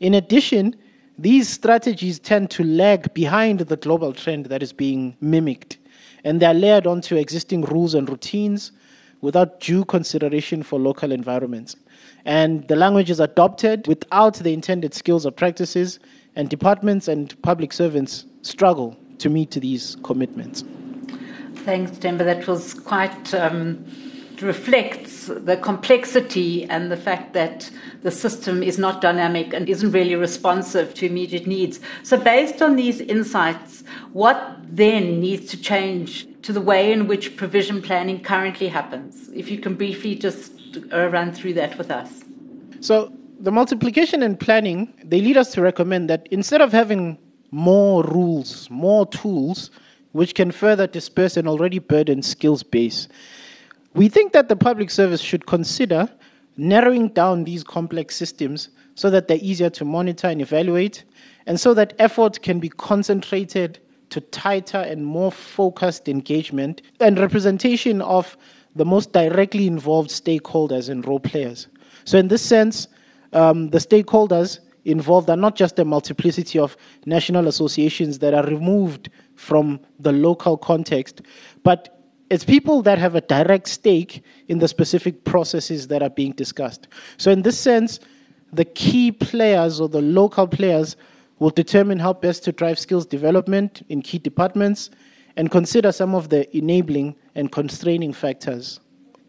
In 0.00 0.14
addition, 0.14 0.74
these 1.18 1.48
strategies 1.48 2.18
tend 2.18 2.50
to 2.50 2.64
lag 2.64 3.14
behind 3.14 3.60
the 3.60 3.76
global 3.76 4.12
trend 4.12 4.46
that 4.46 4.62
is 4.62 4.72
being 4.72 5.16
mimicked, 5.20 5.78
and 6.24 6.40
they 6.40 6.46
are 6.46 6.54
layered 6.54 6.86
onto 6.86 7.16
existing 7.16 7.62
rules 7.62 7.94
and 7.94 8.08
routines 8.08 8.72
without 9.20 9.60
due 9.60 9.84
consideration 9.84 10.62
for 10.62 10.78
local 10.78 11.12
environments. 11.12 11.76
And 12.24 12.66
the 12.68 12.76
language 12.76 13.10
is 13.10 13.20
adopted 13.20 13.86
without 13.86 14.34
the 14.36 14.52
intended 14.52 14.94
skills 14.94 15.26
or 15.26 15.30
practices, 15.30 15.98
and 16.36 16.48
departments 16.48 17.08
and 17.08 17.40
public 17.42 17.72
servants 17.72 18.24
struggle 18.42 18.96
to 19.18 19.28
meet 19.30 19.50
these 19.52 19.96
commitments. 20.02 20.64
Thanks, 21.64 21.92
Themba. 21.92 22.18
That 22.18 22.46
was 22.46 22.74
quite 22.74 23.32
um, 23.34 23.84
reflects 24.42 25.26
the 25.26 25.56
complexity 25.56 26.64
and 26.64 26.90
the 26.90 26.96
fact 26.96 27.32
that 27.34 27.70
the 28.02 28.10
system 28.10 28.62
is 28.62 28.78
not 28.78 29.00
dynamic 29.00 29.52
and 29.52 29.68
isn't 29.68 29.92
really 29.92 30.14
responsive 30.14 30.94
to 30.94 31.06
immediate 31.06 31.46
needs. 31.46 31.80
So, 32.02 32.18
based 32.18 32.62
on 32.62 32.76
these 32.76 33.00
insights, 33.00 33.84
what 34.12 34.58
then 34.62 35.20
needs 35.20 35.50
to 35.50 35.60
change 35.60 36.26
to 36.42 36.52
the 36.52 36.60
way 36.60 36.92
in 36.92 37.06
which 37.06 37.36
provision 37.36 37.80
planning 37.80 38.20
currently 38.20 38.68
happens? 38.68 39.28
If 39.34 39.50
you 39.50 39.58
can 39.58 39.74
briefly 39.74 40.14
just 40.14 40.52
uh, 40.92 41.08
run 41.08 41.32
through 41.32 41.54
that 41.54 41.78
with 41.78 41.90
us. 41.90 42.24
So, 42.80 43.12
the 43.40 43.52
multiplication 43.52 44.22
and 44.22 44.38
planning 44.38 44.92
they 45.04 45.20
lead 45.20 45.36
us 45.36 45.52
to 45.52 45.60
recommend 45.60 46.08
that 46.10 46.26
instead 46.30 46.60
of 46.60 46.72
having 46.72 47.18
more 47.50 48.02
rules, 48.02 48.68
more 48.70 49.06
tools, 49.06 49.70
which 50.12 50.34
can 50.34 50.50
further 50.50 50.86
disperse 50.86 51.36
an 51.36 51.46
already 51.46 51.78
burdened 51.78 52.24
skills 52.24 52.62
base. 52.62 53.08
We 53.94 54.08
think 54.08 54.32
that 54.32 54.48
the 54.48 54.56
public 54.56 54.90
service 54.90 55.20
should 55.20 55.46
consider 55.46 56.08
narrowing 56.56 57.08
down 57.08 57.44
these 57.44 57.62
complex 57.62 58.16
systems 58.16 58.68
so 58.96 59.08
that 59.10 59.28
they're 59.28 59.38
easier 59.40 59.70
to 59.70 59.84
monitor 59.84 60.28
and 60.28 60.40
evaluate, 60.40 61.04
and 61.46 61.58
so 61.58 61.74
that 61.74 61.94
effort 61.98 62.42
can 62.42 62.60
be 62.60 62.68
concentrated 62.68 63.78
to 64.10 64.20
tighter 64.20 64.78
and 64.78 65.04
more 65.04 65.32
focused 65.32 66.08
engagement 66.08 66.82
and 67.00 67.18
representation 67.18 68.00
of 68.02 68.36
the 68.76 68.84
most 68.84 69.12
directly 69.12 69.66
involved 69.66 70.10
stakeholders 70.10 70.88
and 70.88 71.06
role 71.06 71.20
players. 71.20 71.68
So, 72.04 72.18
in 72.18 72.28
this 72.28 72.42
sense, 72.42 72.88
um, 73.32 73.70
the 73.70 73.78
stakeholders 73.78 74.60
involved 74.84 75.30
are 75.30 75.36
not 75.36 75.56
just 75.56 75.78
a 75.78 75.84
multiplicity 75.84 76.58
of 76.58 76.76
national 77.06 77.48
associations 77.48 78.18
that 78.18 78.34
are 78.34 78.44
removed 78.44 79.08
from 79.36 79.80
the 79.98 80.12
local 80.12 80.56
context, 80.56 81.22
but 81.62 81.93
it's 82.34 82.44
people 82.44 82.82
that 82.82 82.98
have 82.98 83.14
a 83.14 83.20
direct 83.20 83.68
stake 83.68 84.24
in 84.48 84.58
the 84.58 84.66
specific 84.66 85.22
processes 85.22 85.86
that 85.86 86.02
are 86.02 86.10
being 86.10 86.32
discussed. 86.32 86.88
So, 87.16 87.30
in 87.30 87.42
this 87.42 87.56
sense, 87.56 88.00
the 88.52 88.64
key 88.64 89.12
players 89.12 89.80
or 89.80 89.88
the 89.88 90.02
local 90.02 90.48
players 90.48 90.96
will 91.38 91.50
determine 91.50 92.00
how 92.00 92.12
best 92.12 92.42
to 92.44 92.50
drive 92.50 92.80
skills 92.80 93.06
development 93.06 93.86
in 93.88 94.02
key 94.02 94.18
departments 94.18 94.90
and 95.36 95.48
consider 95.48 95.92
some 95.92 96.12
of 96.12 96.28
the 96.28 96.42
enabling 96.56 97.14
and 97.36 97.52
constraining 97.52 98.12
factors. 98.12 98.80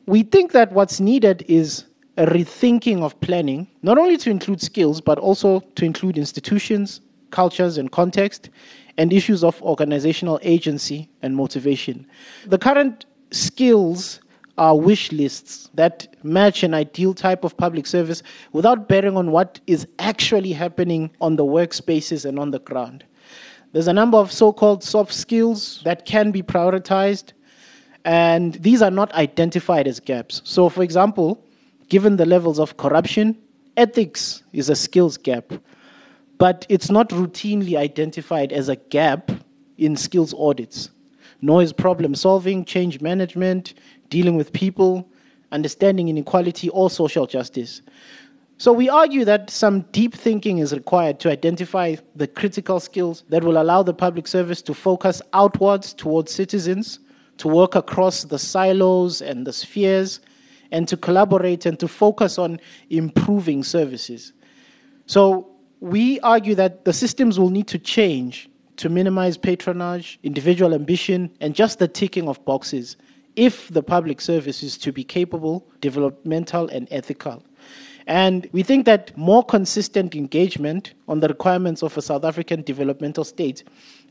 We 0.07 0.23
think 0.23 0.51
that 0.53 0.71
what's 0.71 0.99
needed 0.99 1.45
is 1.47 1.85
a 2.17 2.25
rethinking 2.25 3.03
of 3.03 3.19
planning, 3.19 3.67
not 3.83 3.99
only 3.99 4.17
to 4.17 4.31
include 4.31 4.61
skills, 4.61 4.99
but 4.99 5.19
also 5.19 5.59
to 5.59 5.85
include 5.85 6.17
institutions, 6.17 7.01
cultures, 7.31 7.77
and 7.77 7.91
context, 7.91 8.49
and 8.97 9.11
issues 9.11 9.43
of 9.43 9.61
organizational 9.61 10.39
agency 10.41 11.09
and 11.21 11.35
motivation. 11.35 12.07
The 12.47 12.57
current 12.57 13.05
skills 13.31 14.21
are 14.57 14.77
wish 14.77 15.11
lists 15.11 15.69
that 15.73 16.07
match 16.23 16.63
an 16.63 16.73
ideal 16.73 17.13
type 17.13 17.43
of 17.43 17.57
public 17.57 17.85
service 17.85 18.23
without 18.53 18.87
bearing 18.87 19.17
on 19.17 19.31
what 19.31 19.59
is 19.67 19.85
actually 19.99 20.53
happening 20.53 21.11
on 21.19 21.35
the 21.35 21.43
workspaces 21.43 22.25
and 22.25 22.39
on 22.39 22.51
the 22.51 22.59
ground. 22.59 23.03
There's 23.73 23.89
a 23.89 23.93
number 23.93 24.17
of 24.17 24.31
so 24.31 24.53
called 24.53 24.83
soft 24.83 25.13
skills 25.13 25.81
that 25.83 26.05
can 26.05 26.31
be 26.31 26.41
prioritized, 26.41 27.33
and 28.05 28.53
these 28.53 28.81
are 28.81 28.91
not 28.91 29.13
identified 29.13 29.87
as 29.87 29.99
gaps. 29.99 30.41
So, 30.45 30.69
for 30.69 30.83
example, 30.83 31.43
given 31.89 32.15
the 32.15 32.25
levels 32.25 32.57
of 32.57 32.77
corruption, 32.77 33.37
ethics 33.75 34.43
is 34.53 34.69
a 34.69 34.75
skills 34.75 35.17
gap, 35.17 35.51
but 36.37 36.65
it's 36.69 36.89
not 36.89 37.09
routinely 37.09 37.77
identified 37.77 38.51
as 38.51 38.69
a 38.69 38.75
gap 38.75 39.31
in 39.77 39.95
skills 39.95 40.33
audits, 40.33 40.89
nor 41.41 41.61
is 41.61 41.73
problem 41.73 42.15
solving, 42.15 42.65
change 42.65 43.01
management, 43.01 43.73
dealing 44.09 44.35
with 44.35 44.51
people, 44.53 45.07
understanding 45.51 46.09
inequality, 46.09 46.69
or 46.69 46.89
social 46.89 47.27
justice. 47.27 47.81
So, 48.57 48.71
we 48.71 48.87
argue 48.87 49.25
that 49.25 49.49
some 49.49 49.81
deep 49.91 50.13
thinking 50.13 50.59
is 50.59 50.71
required 50.71 51.19
to 51.21 51.29
identify 51.29 51.97
the 52.15 52.27
critical 52.27 52.79
skills 52.79 53.25
that 53.29 53.43
will 53.43 53.61
allow 53.61 53.83
the 53.83 53.93
public 53.93 54.27
service 54.27 54.61
to 54.63 54.73
focus 54.73 55.21
outwards 55.33 55.93
towards 55.93 56.31
citizens, 56.31 56.99
to 57.37 57.49
work 57.49 57.75
across 57.75 58.23
the 58.23 58.39
silos 58.39 59.21
and 59.21 59.45
the 59.45 59.51
spheres, 59.51 60.21
and 60.71 60.87
to 60.87 60.95
collaborate 60.95 61.65
and 61.65 61.79
to 61.79 61.87
focus 61.87 62.37
on 62.37 62.59
improving 62.89 63.61
services. 63.61 64.31
So 65.05 65.54
we 65.79 66.19
argue 66.21 66.55
that 66.55 66.85
the 66.85 66.93
systems 66.93 67.39
will 67.39 67.49
need 67.49 67.67
to 67.67 67.79
change 67.79 68.49
to 68.77 68.89
minimize 68.89 69.37
patronage, 69.37 70.19
individual 70.23 70.73
ambition, 70.73 71.29
and 71.39 71.55
just 71.55 71.79
the 71.79 71.87
ticking 71.87 72.27
of 72.27 72.43
boxes 72.45 72.97
if 73.35 73.67
the 73.69 73.83
public 73.83 74.21
service 74.21 74.63
is 74.63 74.77
to 74.77 74.91
be 74.91 75.03
capable, 75.03 75.67
developmental, 75.81 76.67
and 76.69 76.87
ethical. 76.91 77.43
And 78.07 78.47
we 78.51 78.63
think 78.63 78.85
that 78.85 79.15
more 79.17 79.43
consistent 79.43 80.15
engagement 80.15 80.93
on 81.07 81.19
the 81.19 81.27
requirements 81.27 81.81
of 81.81 81.97
a 81.97 82.01
South 82.01 82.23
African 82.23 82.61
developmental 82.61 83.23
state 83.23 83.63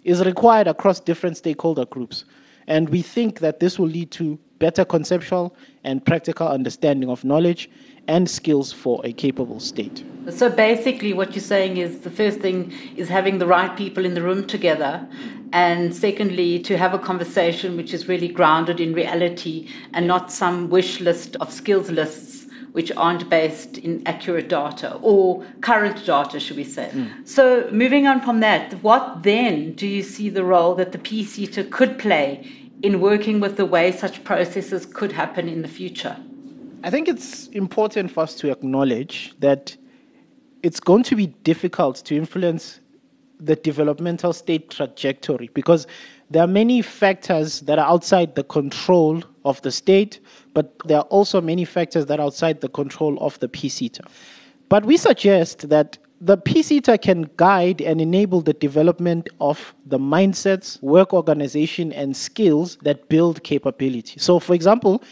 is 0.03 0.25
required 0.25 0.67
across 0.67 1.01
different 1.01 1.37
stakeholder 1.37 1.87
groups. 1.87 2.25
And 2.67 2.89
we 2.89 3.03
think 3.03 3.41
that 3.41 3.61
this 3.61 3.79
will 3.79 3.89
lead 3.89 4.11
to 4.13 4.39
better 4.59 4.85
conceptual 4.85 5.55
and 5.85 6.05
practical 6.05 6.49
understanding 6.49 7.09
of 7.09 7.25
knowledge 7.25 7.71
and 8.09 8.29
skills 8.29 8.73
for 8.73 9.01
a 9.05 9.13
capable 9.13 9.61
state. 9.61 10.05
So 10.31 10.49
basically, 10.49 11.13
what 11.13 11.35
you're 11.35 11.43
saying 11.43 11.77
is 11.77 12.01
the 12.01 12.11
first 12.11 12.41
thing 12.41 12.73
is 12.97 13.09
having 13.09 13.39
the 13.39 13.47
right 13.47 13.77
people 13.77 14.07
in 14.07 14.15
the 14.15 14.23
room 14.23 14.47
together, 14.47 15.07
and 15.53 15.95
secondly, 15.95 16.59
to 16.61 16.79
have 16.79 16.95
a 16.95 16.99
conversation 16.99 17.77
which 17.77 17.93
is 17.93 18.09
really 18.09 18.29
grounded 18.29 18.81
in 18.81 18.95
reality 18.95 19.69
and 19.93 20.07
not 20.07 20.33
some 20.33 20.71
wish 20.71 21.01
list 21.01 21.37
of 21.37 21.53
skills 21.53 21.91
lists 21.91 22.47
which 22.73 22.91
aren't 22.97 23.31
based 23.31 23.79
in 23.79 24.03
accurate 24.05 24.49
data 24.49 24.99
or 25.01 25.45
current 25.61 26.05
data, 26.05 26.41
should 26.41 26.57
we 26.57 26.65
say. 26.65 26.91
Mm. 26.93 27.29
So, 27.29 27.69
moving 27.71 28.09
on 28.09 28.21
from 28.21 28.41
that, 28.41 28.83
what 28.83 29.23
then 29.23 29.75
do 29.75 29.87
you 29.87 30.03
see 30.03 30.29
the 30.29 30.43
role 30.43 30.75
that 30.75 30.91
the 30.91 30.99
PSETA 30.99 31.71
could 31.71 32.01
play 32.01 32.51
in 32.83 33.01
working 33.01 33.39
with 33.39 33.57
the 33.57 33.65
way 33.65 33.93
such 33.93 34.25
processes 34.25 34.87
could 34.87 35.13
happen 35.13 35.49
in 35.49 35.63
the 35.63 35.69
future? 35.69 36.17
I 36.85 36.91
think 36.91 37.09
it's 37.09 37.47
important 37.49 38.11
for 38.11 38.25
us 38.25 38.35
to 38.35 38.51
acknowledge 38.51 39.35
that 39.39 39.75
it's 40.63 40.81
going 40.81 41.03
to 41.05 41.17
be 41.17 41.29
difficult 41.29 41.97
to 42.05 42.15
influence 42.15 42.81
the 43.41 43.57
developmental 43.57 44.35
state 44.35 44.69
trajectory 44.69 45.49
because 45.55 45.87
there 46.29 46.45
are 46.45 46.47
many 46.47 46.83
factors 46.83 47.61
that 47.61 47.79
are 47.79 47.89
outside 47.89 48.35
the 48.35 48.45
control 48.45 49.23
of 49.47 49.63
the 49.63 49.73
state, 49.73 50.21
but 50.53 50.75
there 50.85 50.99
are 50.99 51.05
also 51.05 51.41
many 51.41 51.65
factors 51.65 52.05
that 52.05 52.21
are 52.21 52.27
outside 52.27 52.61
the 52.61 52.69
control 52.69 53.17
of 53.19 53.39
the 53.39 53.49
PSETA. 53.49 54.07
But 54.69 54.85
we 54.85 54.99
suggest 54.99 55.71
that 55.71 55.97
the 56.21 56.37
PSETA 56.37 57.01
can 57.01 57.31
guide 57.37 57.81
and 57.81 57.99
enable 57.99 58.43
the 58.43 58.53
development 58.53 59.31
of 59.41 59.75
the 59.87 59.99
mindsets, 59.99 60.83
work 60.83 61.15
organization, 61.15 61.95
and 61.95 62.15
skills 62.15 62.77
that 62.83 63.09
build 63.09 63.43
capability. 63.43 64.21
So, 64.21 64.39
for 64.39 64.53
example, 64.53 65.03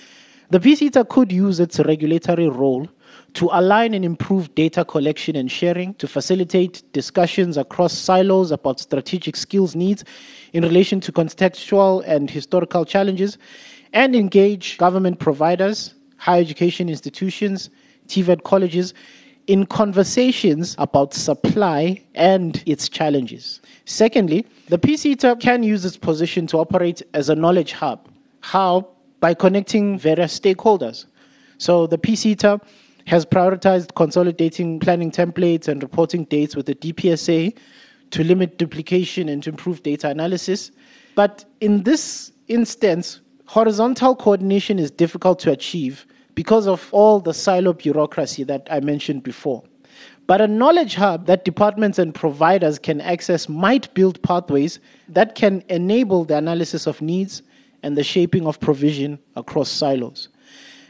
the 0.52 0.60
PSETA 0.60 1.08
could 1.08 1.32
use 1.32 1.60
its 1.60 1.80
regulatory 1.80 2.46
role 2.46 2.86
to 3.32 3.48
align 3.54 3.94
and 3.94 4.04
improve 4.04 4.54
data 4.54 4.84
collection 4.84 5.34
and 5.34 5.50
sharing, 5.50 5.94
to 5.94 6.06
facilitate 6.06 6.82
discussions 6.92 7.56
across 7.56 7.94
silos 7.94 8.50
about 8.50 8.78
strategic 8.78 9.34
skills 9.34 9.74
needs 9.74 10.04
in 10.52 10.62
relation 10.62 11.00
to 11.00 11.10
contextual 11.10 12.04
and 12.06 12.28
historical 12.28 12.84
challenges, 12.84 13.38
and 13.94 14.14
engage 14.14 14.76
government 14.76 15.18
providers, 15.18 15.94
higher 16.18 16.42
education 16.42 16.90
institutions, 16.90 17.70
TVET 18.08 18.42
colleges 18.42 18.92
in 19.46 19.64
conversations 19.64 20.76
about 20.76 21.14
supply 21.14 21.98
and 22.14 22.62
its 22.66 22.90
challenges. 22.90 23.62
Secondly, 23.86 24.44
the 24.68 24.76
PSETA 24.76 25.40
can 25.40 25.62
use 25.62 25.86
its 25.86 25.96
position 25.96 26.46
to 26.48 26.58
operate 26.58 27.00
as 27.14 27.30
a 27.30 27.34
knowledge 27.34 27.72
hub. 27.72 28.06
How? 28.40 28.86
By 29.22 29.34
connecting 29.34 30.00
various 30.00 30.38
stakeholders. 30.38 31.06
So 31.58 31.86
the 31.86 31.96
PSETA 31.96 32.60
has 33.06 33.24
prioritized 33.24 33.94
consolidating 33.94 34.80
planning 34.80 35.12
templates 35.12 35.68
and 35.68 35.80
reporting 35.80 36.24
dates 36.24 36.56
with 36.56 36.66
the 36.66 36.74
DPSA 36.74 37.56
to 38.10 38.24
limit 38.24 38.58
duplication 38.58 39.28
and 39.28 39.40
to 39.44 39.50
improve 39.50 39.84
data 39.84 40.08
analysis. 40.08 40.72
But 41.14 41.44
in 41.60 41.84
this 41.84 42.32
instance, 42.48 43.20
horizontal 43.46 44.16
coordination 44.16 44.80
is 44.80 44.90
difficult 44.90 45.38
to 45.40 45.52
achieve 45.52 46.04
because 46.34 46.66
of 46.66 46.88
all 46.90 47.20
the 47.20 47.32
silo 47.32 47.74
bureaucracy 47.74 48.42
that 48.42 48.66
I 48.72 48.80
mentioned 48.80 49.22
before. 49.22 49.62
But 50.26 50.40
a 50.40 50.48
knowledge 50.48 50.96
hub 50.96 51.26
that 51.26 51.44
departments 51.44 52.00
and 52.00 52.12
providers 52.12 52.76
can 52.76 53.00
access 53.00 53.48
might 53.48 53.94
build 53.94 54.20
pathways 54.24 54.80
that 55.08 55.36
can 55.36 55.62
enable 55.68 56.24
the 56.24 56.36
analysis 56.36 56.88
of 56.88 57.00
needs 57.00 57.42
and 57.82 57.96
the 57.96 58.04
shaping 58.04 58.46
of 58.46 58.60
provision 58.60 59.18
across 59.36 59.70
silos. 59.70 60.28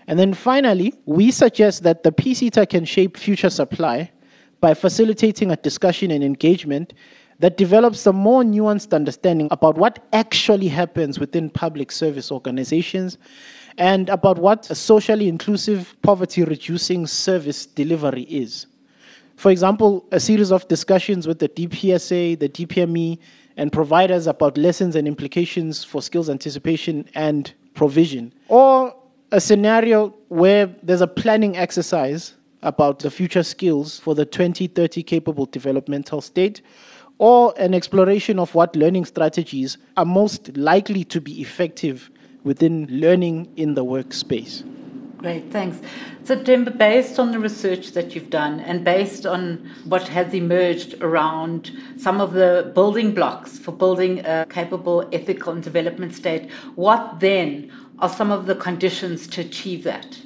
And 0.06 0.18
then 0.18 0.34
finally, 0.34 0.94
we 1.06 1.30
suggest 1.30 1.82
that 1.84 2.02
the 2.02 2.12
PSETA 2.12 2.68
can 2.68 2.84
shape 2.84 3.16
future 3.16 3.50
supply 3.50 4.10
by 4.60 4.74
facilitating 4.74 5.50
a 5.50 5.56
discussion 5.56 6.10
and 6.10 6.22
engagement 6.24 6.92
that 7.38 7.56
develops 7.56 8.06
a 8.06 8.12
more 8.12 8.42
nuanced 8.42 8.92
understanding 8.94 9.48
about 9.50 9.76
what 9.76 10.06
actually 10.12 10.68
happens 10.68 11.18
within 11.18 11.50
public 11.50 11.90
service 11.90 12.30
organizations 12.30 13.18
and 13.78 14.08
about 14.08 14.38
what 14.38 14.70
a 14.70 14.74
socially 14.74 15.28
inclusive, 15.28 15.96
poverty 16.02 16.44
reducing 16.44 17.06
service 17.06 17.66
delivery 17.66 18.22
is. 18.22 18.66
For 19.36 19.50
example, 19.50 20.06
a 20.12 20.20
series 20.20 20.52
of 20.52 20.68
discussions 20.68 21.26
with 21.26 21.38
the 21.38 21.48
DPSA, 21.48 22.38
the 22.38 22.48
DPME, 22.48 23.18
and 23.56 23.72
providers 23.72 24.26
about 24.26 24.56
lessons 24.56 24.96
and 24.96 25.06
implications 25.06 25.84
for 25.84 26.02
skills 26.02 26.28
anticipation 26.30 27.08
and 27.14 27.52
provision. 27.74 28.32
Or 28.48 28.94
a 29.30 29.40
scenario 29.40 30.14
where 30.28 30.74
there's 30.82 31.00
a 31.00 31.06
planning 31.06 31.56
exercise 31.56 32.34
about 32.62 33.00
the 33.00 33.10
future 33.10 33.42
skills 33.42 33.98
for 33.98 34.14
the 34.14 34.24
2030 34.24 35.02
capable 35.02 35.46
developmental 35.46 36.20
state, 36.20 36.62
or 37.18 37.54
an 37.58 37.74
exploration 37.74 38.38
of 38.38 38.54
what 38.54 38.74
learning 38.76 39.04
strategies 39.04 39.78
are 39.96 40.04
most 40.04 40.56
likely 40.56 41.04
to 41.04 41.20
be 41.20 41.40
effective 41.40 42.10
within 42.44 42.86
learning 42.90 43.52
in 43.56 43.74
the 43.74 43.84
workspace. 43.84 44.64
Great, 45.22 45.52
thanks. 45.52 45.78
So, 46.24 46.36
Themba, 46.36 46.76
based 46.76 47.20
on 47.20 47.30
the 47.30 47.38
research 47.38 47.92
that 47.92 48.12
you've 48.12 48.28
done 48.28 48.58
and 48.58 48.84
based 48.84 49.24
on 49.24 49.70
what 49.84 50.08
has 50.08 50.34
emerged 50.34 51.00
around 51.00 51.70
some 51.96 52.20
of 52.20 52.32
the 52.32 52.72
building 52.74 53.14
blocks 53.14 53.56
for 53.56 53.70
building 53.70 54.18
a 54.26 54.44
capable, 54.50 55.08
ethical, 55.12 55.52
and 55.52 55.62
development 55.62 56.12
state, 56.12 56.50
what 56.74 57.20
then 57.20 57.70
are 58.00 58.08
some 58.08 58.32
of 58.32 58.46
the 58.46 58.56
conditions 58.56 59.28
to 59.28 59.42
achieve 59.42 59.84
that? 59.84 60.20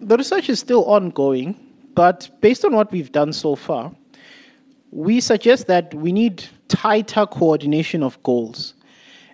The 0.00 0.16
research 0.16 0.48
is 0.48 0.60
still 0.60 0.86
ongoing, 0.86 1.54
but 1.94 2.30
based 2.40 2.64
on 2.64 2.74
what 2.74 2.90
we've 2.90 3.12
done 3.12 3.34
so 3.34 3.54
far, 3.54 3.92
we 4.92 5.20
suggest 5.20 5.66
that 5.66 5.92
we 5.92 6.10
need 6.10 6.46
tighter 6.68 7.26
coordination 7.26 8.02
of 8.02 8.22
goals. 8.22 8.72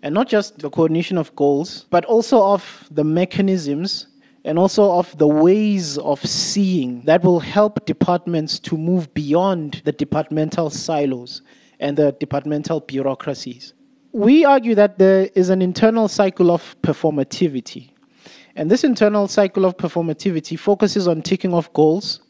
And 0.03 0.13
not 0.13 0.29
just 0.29 0.59
the 0.59 0.71
coordination 0.71 1.19
of 1.19 1.35
goals, 1.37 1.87
but 1.91 2.05
also 2.07 2.43
of 2.43 2.89
the 2.91 3.05
mechanisms 3.05 4.09
and 4.45 4.59
also 4.59 4.93
of 4.93 5.17
the 5.17 5.27
ways 5.27 5.97
of 5.99 6.25
seeing 6.25 7.01
that 7.03 7.25
will 7.25 7.41
help 7.41 7.85
departments 7.87 8.59
to 8.59 8.77
move 8.77 9.13
beyond 9.15 9.81
the 9.85 9.93
departmental 9.93 10.69
silos 10.69 11.43
and 11.81 11.97
the 11.97 12.13
departmental 12.13 12.81
bureaucracies. 12.81 13.73
We 14.13 14.45
argue 14.45 14.75
that 14.75 14.99
there 14.99 15.29
is 15.35 15.49
an 15.49 15.63
internal 15.63 16.09
cycle 16.09 16.51
of 16.51 16.77
performativity. 16.83 17.91
And 18.55 18.71
this 18.71 18.85
internal 18.85 19.27
cycle 19.27 19.65
of 19.65 19.77
performativity 19.77 20.59
focuses 20.59 21.09
on 21.09 21.23
ticking 21.23 21.53
off 21.53 21.73
goals 21.73 22.21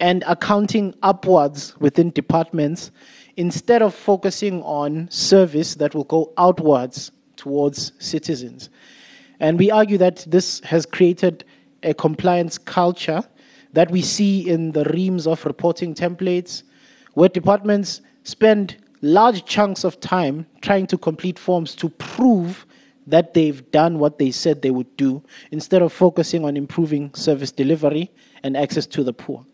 and 0.00 0.24
accounting 0.26 0.94
upwards 1.02 1.78
within 1.78 2.10
departments 2.10 2.90
instead 3.36 3.82
of 3.82 3.94
focusing 3.94 4.62
on 4.62 5.08
service 5.10 5.76
that 5.76 5.94
will 5.94 6.04
go 6.04 6.32
outwards 6.38 7.12
towards 7.36 7.92
citizens. 7.98 8.70
And 9.38 9.58
we 9.58 9.70
argue 9.70 9.98
that 9.98 10.26
this 10.28 10.60
has 10.60 10.84
created 10.84 11.44
a 11.82 11.94
compliance 11.94 12.58
culture 12.58 13.22
that 13.72 13.90
we 13.90 14.02
see 14.02 14.48
in 14.48 14.72
the 14.72 14.84
reams 14.84 15.26
of 15.26 15.44
reporting 15.44 15.94
templates, 15.94 16.62
where 17.14 17.28
departments 17.28 18.00
spend 18.24 18.76
large 19.02 19.44
chunks 19.44 19.84
of 19.84 20.00
time 20.00 20.46
trying 20.60 20.86
to 20.86 20.98
complete 20.98 21.38
forms 21.38 21.74
to 21.74 21.88
prove 21.90 22.66
that 23.06 23.32
they've 23.32 23.70
done 23.70 23.98
what 23.98 24.18
they 24.18 24.30
said 24.30 24.60
they 24.60 24.70
would 24.70 24.96
do 24.96 25.22
instead 25.50 25.80
of 25.80 25.92
focusing 25.92 26.44
on 26.44 26.56
improving 26.56 27.12
service 27.14 27.50
delivery 27.50 28.10
and 28.42 28.56
access 28.56 28.86
to 28.86 29.02
the 29.02 29.12
poor. 29.12 29.44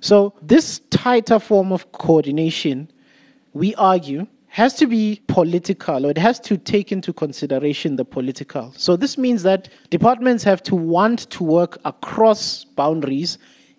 So, 0.00 0.34
this 0.42 0.80
tighter 0.90 1.38
form 1.38 1.72
of 1.72 1.90
coordination, 1.92 2.90
we 3.52 3.74
argue, 3.76 4.26
has 4.54 4.72
to 4.72 4.86
be 4.86 5.20
political 5.26 6.06
or 6.06 6.10
it 6.10 6.16
has 6.16 6.38
to 6.38 6.56
take 6.56 6.92
into 6.92 7.12
consideration 7.12 7.96
the 7.96 8.04
political. 8.04 8.72
So 8.76 8.94
this 8.94 9.18
means 9.18 9.42
that 9.42 9.68
departments 9.90 10.44
have 10.44 10.62
to 10.62 10.76
want 10.76 11.28
to 11.30 11.42
work 11.42 11.76
across 11.84 12.62
boundaries 12.62 13.38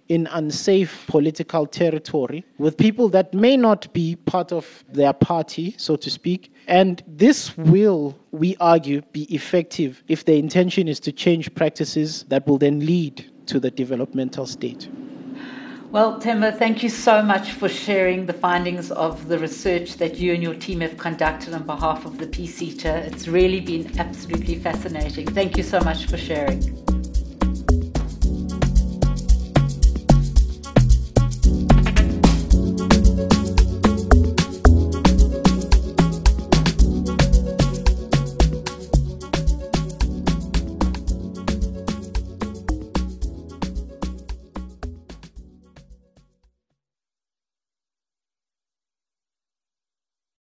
in 0.09 0.27
unsafe 0.33 1.05
political 1.07 1.65
territory 1.65 2.43
with 2.57 2.75
people 2.75 3.07
that 3.07 3.33
may 3.33 3.55
not 3.55 3.91
be 3.93 4.17
part 4.17 4.51
of 4.51 4.83
their 4.89 5.13
party, 5.13 5.73
so 5.77 5.95
to 5.95 6.09
speak. 6.11 6.53
And 6.67 7.01
this 7.07 7.57
will, 7.57 8.19
we 8.31 8.57
argue, 8.59 9.01
be 9.13 9.33
effective 9.33 10.03
if 10.09 10.25
the 10.25 10.35
intention 10.35 10.89
is 10.89 10.99
to 10.99 11.13
change 11.13 11.55
practices 11.55 12.25
that 12.27 12.45
will 12.45 12.57
then 12.57 12.85
lead 12.85 13.31
to 13.45 13.61
the 13.61 13.71
developmental 13.71 14.45
state. 14.45 14.89
Well, 15.91 16.19
Themba, 16.19 16.57
thank 16.57 16.83
you 16.83 16.89
so 16.89 17.21
much 17.21 17.51
for 17.53 17.69
sharing 17.69 18.25
the 18.25 18.33
findings 18.33 18.91
of 18.91 19.27
the 19.27 19.39
research 19.39 19.95
that 19.95 20.17
you 20.17 20.33
and 20.33 20.43
your 20.43 20.55
team 20.55 20.81
have 20.81 20.97
conducted 20.97 21.53
on 21.53 21.63
behalf 21.63 22.05
of 22.05 22.17
the 22.17 22.27
PSETA. 22.27 23.05
It's 23.07 23.27
really 23.27 23.61
been 23.61 23.97
absolutely 23.97 24.55
fascinating. 24.55 25.27
Thank 25.27 25.55
you 25.57 25.63
so 25.63 25.79
much 25.79 26.07
for 26.07 26.17
sharing. 26.17 26.94